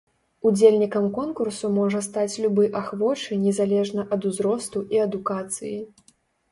Удзельнікам 0.51 1.03
конкурсу 1.17 1.69
можа 1.75 2.01
стаць 2.07 2.39
любы 2.47 2.65
ахвочы 2.81 3.41
незалежна 3.45 4.09
ад 4.19 4.27
узросту 4.33 4.79
і 4.97 5.07
адукацыі. 5.09 5.79